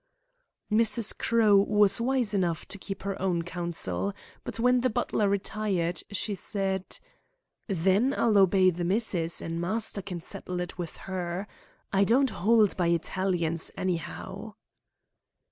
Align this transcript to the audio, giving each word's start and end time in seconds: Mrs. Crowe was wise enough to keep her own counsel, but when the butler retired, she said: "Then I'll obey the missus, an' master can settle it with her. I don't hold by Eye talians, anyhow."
Mrs. 0.71 1.15
Crowe 1.15 1.57
was 1.57 2.01
wise 2.01 2.33
enough 2.33 2.67
to 2.69 2.79
keep 2.79 3.03
her 3.03 3.21
own 3.21 3.43
counsel, 3.43 4.15
but 4.43 4.59
when 4.59 4.81
the 4.81 4.89
butler 4.89 5.29
retired, 5.29 6.01
she 6.09 6.33
said: 6.33 6.97
"Then 7.67 8.11
I'll 8.17 8.39
obey 8.39 8.71
the 8.71 8.83
missus, 8.83 9.43
an' 9.43 9.59
master 9.59 10.01
can 10.01 10.19
settle 10.19 10.59
it 10.59 10.75
with 10.75 10.97
her. 11.05 11.47
I 11.93 12.03
don't 12.03 12.31
hold 12.31 12.75
by 12.75 12.87
Eye 12.87 12.97
talians, 12.97 13.69
anyhow." 13.77 14.55